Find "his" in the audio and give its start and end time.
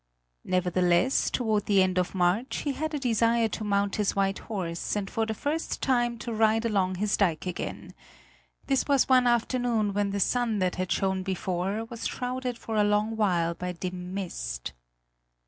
3.97-4.15, 6.95-7.15